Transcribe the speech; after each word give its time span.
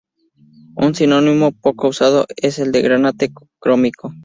Un 0.77 0.95
sinónimo 0.95 1.51
poco 1.51 1.89
usado 1.89 2.25
es 2.37 2.57
el 2.57 2.71
de 2.71 2.81
"granate 2.81 3.29
crómico". 3.59 4.15